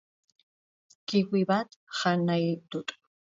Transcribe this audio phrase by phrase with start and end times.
[1.07, 2.87] Kiwi bat jan nahi dut.